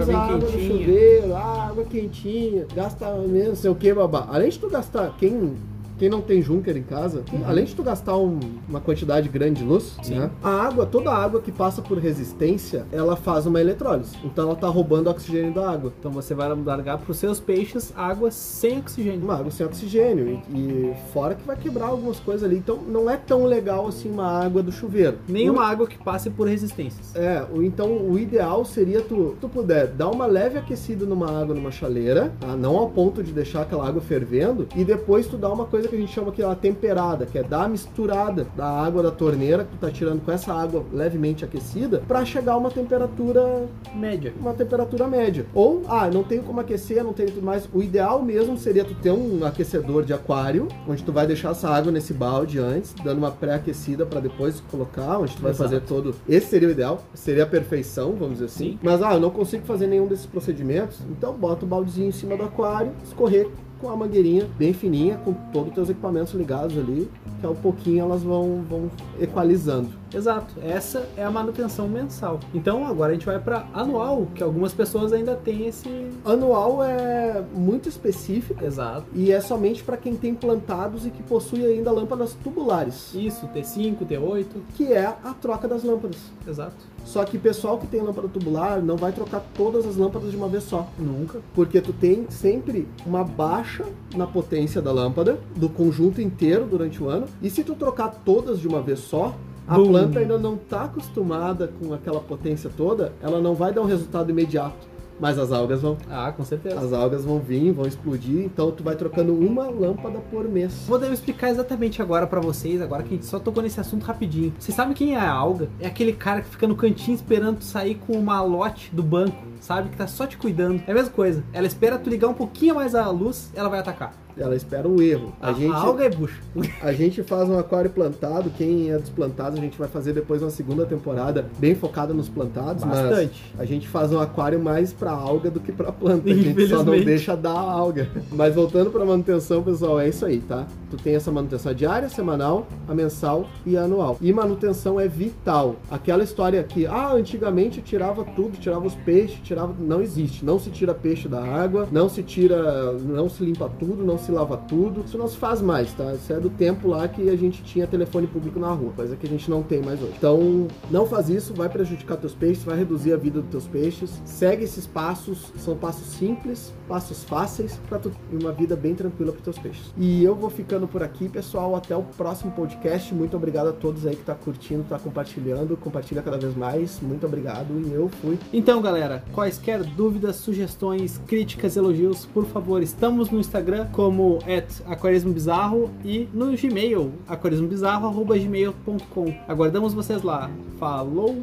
usa 0.00 0.16
a 0.16 0.24
água 0.24 0.38
do 0.38 0.50
chuveiro, 0.50 1.34
água 1.34 1.84
quentinha, 1.84 2.66
gasta 2.74 3.14
menos, 3.16 3.48
não 3.48 3.56
sei 3.56 3.70
o 3.70 3.74
que, 3.74 3.92
babá. 3.92 4.26
Além 4.30 4.48
de 4.48 4.58
tu 4.58 4.68
gastar, 4.68 5.14
quem 5.18 5.54
quem 6.02 6.10
não 6.10 6.20
tem 6.20 6.42
Junker 6.42 6.76
em 6.76 6.82
casa, 6.82 7.22
uhum. 7.32 7.44
além 7.46 7.64
de 7.64 7.76
tu 7.76 7.82
gastar 7.84 8.16
um, 8.16 8.40
uma 8.68 8.80
quantidade 8.80 9.28
grande 9.28 9.60
de 9.60 9.64
luz, 9.64 9.96
né, 10.08 10.32
a 10.42 10.50
água, 10.50 10.84
toda 10.84 11.10
a 11.10 11.16
água 11.16 11.40
que 11.40 11.52
passa 11.52 11.80
por 11.80 11.96
resistência, 11.96 12.84
ela 12.90 13.14
faz 13.14 13.46
uma 13.46 13.60
eletrólise. 13.60 14.16
Então 14.24 14.48
ela 14.48 14.56
tá 14.56 14.66
roubando 14.66 15.06
o 15.06 15.10
oxigênio 15.10 15.54
da 15.54 15.70
água. 15.70 15.92
Então 15.96 16.10
você 16.10 16.34
vai 16.34 16.48
largar 16.48 16.98
para 16.98 17.08
os 17.08 17.16
seus 17.16 17.38
peixes 17.38 17.92
água 17.96 18.32
sem 18.32 18.80
oxigênio. 18.80 19.20
Uma 19.22 19.36
água 19.36 19.52
sem 19.52 19.64
oxigênio. 19.64 20.42
E, 20.50 20.58
e, 20.58 20.94
fora 21.12 21.36
que 21.36 21.46
vai 21.46 21.54
quebrar 21.54 21.86
algumas 21.86 22.18
coisas 22.18 22.42
ali. 22.42 22.56
Então 22.56 22.78
não 22.78 23.08
é 23.08 23.16
tão 23.16 23.44
legal 23.44 23.86
assim 23.86 24.10
uma 24.10 24.26
água 24.26 24.60
do 24.60 24.72
chuveiro. 24.72 25.18
Nem 25.28 25.48
uma 25.48 25.64
água 25.64 25.86
que 25.86 25.98
passe 25.98 26.28
por 26.30 26.48
resistências. 26.48 27.14
É, 27.14 27.46
então 27.62 28.10
o 28.10 28.18
ideal 28.18 28.64
seria 28.64 29.02
tu, 29.02 29.36
tu 29.40 29.48
puder 29.48 29.86
dar 29.86 30.10
uma 30.10 30.26
leve 30.26 30.58
aquecida 30.58 31.06
numa 31.06 31.30
água 31.30 31.54
numa 31.54 31.70
chaleira, 31.70 32.32
tá? 32.40 32.56
não 32.56 32.76
ao 32.76 32.90
ponto 32.90 33.22
de 33.22 33.30
deixar 33.30 33.62
aquela 33.62 33.86
água 33.86 34.02
fervendo, 34.02 34.66
e 34.74 34.82
depois 34.84 35.28
tu 35.28 35.36
dá 35.36 35.48
uma 35.48 35.64
coisa 35.64 35.91
que 35.92 35.96
a 35.96 36.00
gente 36.00 36.12
chama 36.12 36.30
aqui 36.30 36.42
a 36.42 36.54
temperada, 36.54 37.26
que 37.26 37.38
é 37.38 37.42
dar 37.42 37.64
a 37.64 37.68
misturada 37.68 38.46
da 38.56 38.66
água 38.66 39.02
da 39.02 39.10
torneira 39.10 39.64
que 39.64 39.72
tu 39.72 39.76
tá 39.76 39.90
tirando 39.90 40.24
com 40.24 40.32
essa 40.32 40.52
água 40.54 40.82
levemente 40.90 41.44
aquecida 41.44 42.02
para 42.08 42.24
chegar 42.24 42.54
a 42.54 42.56
uma 42.56 42.70
temperatura 42.70 43.68
média. 43.94 44.32
Uma 44.40 44.54
temperatura 44.54 45.06
média. 45.06 45.44
Ou, 45.52 45.82
ah, 45.88 46.08
não 46.08 46.24
tenho 46.24 46.42
como 46.42 46.60
aquecer, 46.60 47.04
não 47.04 47.12
tenho 47.12 47.30
tudo 47.30 47.44
mais. 47.44 47.68
O 47.74 47.82
ideal 47.82 48.22
mesmo 48.22 48.56
seria 48.56 48.84
tu 48.84 48.94
ter 48.94 49.10
um 49.10 49.44
aquecedor 49.44 50.02
de 50.02 50.14
aquário, 50.14 50.66
onde 50.88 51.02
tu 51.02 51.12
vai 51.12 51.26
deixar 51.26 51.50
essa 51.50 51.68
água 51.68 51.92
nesse 51.92 52.14
balde 52.14 52.58
antes, 52.58 52.94
dando 53.04 53.18
uma 53.18 53.30
pré-aquecida 53.30 54.06
para 54.06 54.20
depois 54.20 54.62
colocar, 54.70 55.18
onde 55.18 55.36
tu 55.36 55.42
vai 55.42 55.50
Exato. 55.50 55.70
fazer 55.70 55.82
todo. 55.82 56.14
Esse 56.26 56.46
seria 56.46 56.68
o 56.68 56.70
ideal, 56.70 57.02
seria 57.12 57.42
a 57.42 57.46
perfeição, 57.46 58.12
vamos 58.12 58.34
dizer 58.34 58.46
assim. 58.46 58.72
Sim. 58.72 58.78
Mas 58.82 59.02
ah, 59.02 59.12
eu 59.12 59.20
não 59.20 59.30
consigo 59.30 59.66
fazer 59.66 59.86
nenhum 59.86 60.06
desses 60.06 60.24
procedimentos, 60.26 61.00
então 61.10 61.34
bota 61.34 61.66
o 61.66 61.68
baldezinho 61.68 62.08
em 62.08 62.12
cima 62.12 62.34
do 62.34 62.44
aquário, 62.44 62.92
escorrer 63.04 63.50
com 63.82 63.90
a 63.90 63.96
mangueirinha 63.96 64.48
bem 64.56 64.72
fininha, 64.72 65.18
com 65.18 65.34
todos 65.52 65.70
os 65.70 65.74
teus 65.74 65.90
equipamentos 65.90 66.32
ligados 66.32 66.78
ali, 66.78 67.10
que 67.40 67.44
ao 67.44 67.54
pouquinho 67.54 68.04
elas 68.04 68.22
vão, 68.22 68.62
vão 68.70 68.88
equalizando. 69.20 70.01
Exato, 70.14 70.54
essa 70.62 71.08
é 71.16 71.24
a 71.24 71.30
manutenção 71.30 71.88
mensal. 71.88 72.40
Então 72.54 72.86
agora 72.86 73.10
a 73.10 73.14
gente 73.14 73.26
vai 73.26 73.38
para 73.38 73.66
anual, 73.72 74.26
que 74.34 74.42
algumas 74.42 74.72
pessoas 74.72 75.12
ainda 75.12 75.34
têm 75.34 75.66
esse. 75.66 75.88
Anual 76.24 76.82
é 76.82 77.42
muito 77.54 77.88
específico. 77.88 78.64
Exato. 78.64 79.06
E 79.14 79.32
é 79.32 79.40
somente 79.40 79.82
para 79.82 79.96
quem 79.96 80.14
tem 80.14 80.34
plantados 80.34 81.06
e 81.06 81.10
que 81.10 81.22
possui 81.22 81.64
ainda 81.64 81.90
lâmpadas 81.90 82.34
tubulares. 82.42 83.14
Isso, 83.14 83.46
T5, 83.48 84.06
T8. 84.06 84.46
Que 84.76 84.92
é 84.92 85.06
a 85.06 85.34
troca 85.34 85.66
das 85.66 85.82
lâmpadas. 85.82 86.18
Exato. 86.46 86.92
Só 87.04 87.24
que 87.24 87.38
pessoal 87.38 87.78
que 87.78 87.86
tem 87.86 88.00
lâmpada 88.00 88.28
tubular 88.28 88.80
não 88.80 88.96
vai 88.96 89.12
trocar 89.12 89.44
todas 89.54 89.86
as 89.86 89.96
lâmpadas 89.96 90.30
de 90.30 90.36
uma 90.36 90.48
vez 90.48 90.64
só. 90.64 90.88
Nunca. 90.98 91.40
Porque 91.54 91.80
tu 91.80 91.92
tem 91.92 92.26
sempre 92.28 92.88
uma 93.04 93.24
baixa 93.24 93.84
na 94.14 94.26
potência 94.26 94.80
da 94.80 94.92
lâmpada, 94.92 95.40
do 95.56 95.68
conjunto 95.68 96.20
inteiro 96.20 96.66
durante 96.66 97.02
o 97.02 97.08
ano. 97.08 97.26
E 97.40 97.50
se 97.50 97.64
tu 97.64 97.74
trocar 97.74 98.08
todas 98.24 98.60
de 98.60 98.68
uma 98.68 98.80
vez 98.80 99.00
só, 99.00 99.34
a 99.66 99.74
Boom. 99.76 99.88
planta 99.88 100.18
ainda 100.18 100.38
não 100.38 100.54
está 100.54 100.84
acostumada 100.84 101.68
com 101.80 101.92
aquela 101.94 102.20
potência 102.20 102.70
toda, 102.76 103.12
ela 103.22 103.40
não 103.40 103.54
vai 103.54 103.72
dar 103.72 103.82
um 103.82 103.86
resultado 103.86 104.30
imediato. 104.30 104.92
Mas 105.20 105.38
as 105.38 105.52
algas 105.52 105.82
vão. 105.82 105.96
Ah, 106.10 106.32
com 106.32 106.44
certeza. 106.44 106.80
As 106.80 106.92
algas 106.92 107.24
vão 107.24 107.38
vir, 107.38 107.70
vão 107.70 107.86
explodir, 107.86 108.44
então 108.44 108.72
tu 108.72 108.82
vai 108.82 108.96
trocando 108.96 109.32
uma 109.32 109.68
lâmpada 109.68 110.18
por 110.30 110.48
mês. 110.48 110.84
Podemos 110.88 111.20
explicar 111.20 111.50
exatamente 111.50 112.02
agora 112.02 112.26
para 112.26 112.40
vocês, 112.40 112.82
agora 112.82 113.04
que 113.04 113.10
a 113.10 113.12
gente 113.12 113.26
só 113.26 113.38
tocou 113.38 113.62
nesse 113.62 113.78
assunto 113.78 114.02
rapidinho. 114.02 114.52
Vocês 114.58 114.74
sabem 114.74 114.94
quem 114.94 115.14
é 115.14 115.18
a 115.18 115.30
alga? 115.30 115.68
É 115.78 115.86
aquele 115.86 116.12
cara 116.12 116.40
que 116.40 116.48
fica 116.48 116.66
no 116.66 116.74
cantinho 116.74 117.14
esperando 117.14 117.58
tu 117.58 117.64
sair 117.64 117.94
com 118.06 118.14
o 118.14 118.22
malote 118.22 118.90
do 118.92 119.02
banco, 119.02 119.36
sabe? 119.60 119.90
Que 119.90 119.96
tá 119.96 120.08
só 120.08 120.26
te 120.26 120.36
cuidando. 120.36 120.82
É 120.88 120.90
a 120.90 120.94
mesma 120.94 121.12
coisa. 121.12 121.44
Ela 121.52 121.68
espera 121.68 121.98
tu 121.98 122.10
ligar 122.10 122.28
um 122.28 122.34
pouquinho 122.34 122.74
mais 122.74 122.94
a 122.94 123.08
luz, 123.08 123.52
ela 123.54 123.68
vai 123.68 123.78
atacar 123.78 124.21
ela 124.36 124.54
espera 124.56 124.88
o 124.88 125.00
erro. 125.02 125.32
A, 125.40 125.50
a 125.50 125.52
gente, 125.52 125.74
alga 125.74 126.04
é 126.04 126.10
bucho. 126.10 126.40
A 126.82 126.92
gente 126.92 127.22
faz 127.22 127.48
um 127.48 127.58
aquário 127.58 127.90
plantado, 127.90 128.50
quem 128.56 128.90
é 128.90 128.98
dos 128.98 129.08
plantados, 129.08 129.58
a 129.58 129.62
gente 129.62 129.78
vai 129.78 129.88
fazer 129.88 130.12
depois 130.12 130.42
uma 130.42 130.50
segunda 130.50 130.84
temporada 130.84 131.46
bem 131.58 131.74
focada 131.74 132.12
nos 132.12 132.28
plantados, 132.28 132.84
Bastante. 132.84 133.54
a 133.58 133.64
gente 133.64 133.88
faz 133.88 134.12
um 134.12 134.20
aquário 134.20 134.60
mais 134.60 134.92
para 134.92 135.10
alga 135.10 135.50
do 135.50 135.60
que 135.60 135.70
para 135.70 135.92
planta. 135.92 136.28
A 136.28 136.34
gente 136.34 136.68
só 136.68 136.82
não 136.82 136.98
deixa 137.00 137.36
dar 137.36 137.52
alga. 137.52 138.08
Mas 138.30 138.54
voltando 138.54 138.90
para 138.90 139.04
manutenção, 139.04 139.62
pessoal, 139.62 140.00
é 140.00 140.08
isso 140.08 140.24
aí, 140.24 140.40
tá? 140.40 140.66
Tu 140.90 140.96
tem 140.96 141.14
essa 141.14 141.30
manutenção 141.30 141.72
diária, 141.72 142.08
semanal, 142.08 142.66
a 142.88 142.94
mensal 142.94 143.46
e 143.64 143.76
a 143.76 143.82
anual. 143.84 144.18
E 144.20 144.32
manutenção 144.32 145.00
é 145.00 145.08
vital. 145.08 145.76
Aquela 145.90 146.22
história 146.22 146.62
que, 146.62 146.86
ah, 146.86 147.12
antigamente 147.12 147.78
eu 147.78 147.84
tirava 147.84 148.24
tudo, 148.24 148.58
tirava 148.58 148.86
os 148.86 148.94
peixes, 148.94 149.38
tirava, 149.42 149.74
não 149.78 150.00
existe. 150.00 150.44
Não 150.44 150.58
se 150.58 150.70
tira 150.70 150.94
peixe 150.94 151.28
da 151.28 151.42
água, 151.42 151.88
não 151.90 152.08
se 152.08 152.22
tira, 152.22 152.92
não 152.92 153.28
se 153.28 153.44
limpa 153.44 153.70
tudo, 153.78 154.04
não 154.04 154.18
se 154.18 154.21
lava 154.30 154.56
tudo. 154.56 155.02
Isso 155.04 155.18
não 155.18 155.28
se 155.28 155.36
faz 155.36 155.60
mais, 155.60 155.92
tá? 155.92 156.14
Isso 156.14 156.32
é 156.32 156.38
do 156.38 156.50
tempo 156.50 156.88
lá 156.88 157.08
que 157.08 157.28
a 157.28 157.36
gente 157.36 157.62
tinha 157.62 157.86
telefone 157.86 158.26
público 158.26 158.58
na 158.58 158.70
rua, 158.70 158.92
coisa 158.94 159.16
que 159.16 159.26
a 159.26 159.28
gente 159.28 159.50
não 159.50 159.62
tem 159.62 159.82
mais 159.82 160.00
hoje. 160.02 160.14
Então, 160.16 160.68
não 160.90 161.06
faz 161.06 161.28
isso, 161.28 161.54
vai 161.54 161.68
prejudicar 161.68 162.16
teus 162.16 162.34
peixes, 162.34 162.64
vai 162.64 162.76
reduzir 162.76 163.12
a 163.12 163.16
vida 163.16 163.40
dos 163.40 163.50
teus 163.50 163.66
peixes. 163.66 164.22
Segue 164.24 164.64
esses 164.64 164.86
passos, 164.86 165.52
são 165.56 165.76
passos 165.76 166.06
simples, 166.06 166.72
passos 166.86 167.24
fáceis 167.24 167.80
para 167.88 167.98
tu 167.98 168.10
ter 168.10 168.36
uma 168.36 168.52
vida 168.52 168.76
bem 168.76 168.94
tranquila 168.94 169.32
para 169.32 169.42
teus 169.42 169.58
peixes. 169.58 169.92
E 169.96 170.22
eu 170.22 170.34
vou 170.34 170.50
ficando 170.50 170.86
por 170.86 171.02
aqui, 171.02 171.28
pessoal, 171.28 171.74
até 171.74 171.96
o 171.96 172.02
próximo 172.02 172.52
podcast. 172.52 173.14
Muito 173.14 173.36
obrigado 173.36 173.68
a 173.68 173.72
todos 173.72 174.06
aí 174.06 174.14
que 174.14 174.24
tá 174.24 174.34
curtindo, 174.34 174.84
tá 174.84 174.98
compartilhando, 174.98 175.76
compartilha 175.76 176.22
cada 176.22 176.38
vez 176.38 176.56
mais. 176.56 177.00
Muito 177.00 177.26
obrigado 177.26 177.80
e 177.86 177.92
eu 177.92 178.08
fui. 178.08 178.38
Então, 178.52 178.82
galera, 178.82 179.24
quaisquer 179.32 179.82
dúvidas, 179.82 180.36
sugestões, 180.36 181.20
críticas, 181.26 181.76
elogios, 181.76 182.26
por 182.26 182.44
favor, 182.46 182.82
estamos 182.82 183.30
no 183.30 183.38
Instagram 183.38 183.86
como 184.12 184.38
aquarismobizarro 184.86 185.90
e 186.04 186.28
no 186.34 186.54
Gmail, 186.54 187.14
aquarismobizarro.gmail.com. 187.26 189.34
Aguardamos 189.48 189.94
vocês 189.94 190.22
lá. 190.22 190.50
Falou! 190.78 191.34